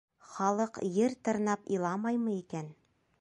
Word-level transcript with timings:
Халыҡ 0.35 0.79
ер 0.95 1.13
тырнап 1.27 1.71
иламаймы 1.77 2.35
икән. 2.41 2.73